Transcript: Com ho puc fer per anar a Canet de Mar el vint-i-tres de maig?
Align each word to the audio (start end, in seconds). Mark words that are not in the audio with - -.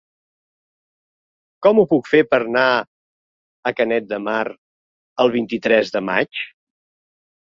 Com 1.65 1.81
ho 1.81 1.83
puc 1.91 2.07
fer 2.13 2.21
per 2.31 2.39
anar 2.45 2.63
a 3.71 3.73
Canet 3.81 4.07
de 4.13 4.19
Mar 4.29 4.39
el 5.25 5.31
vint-i-tres 5.37 5.93
de 5.97 6.03
maig? 6.09 6.41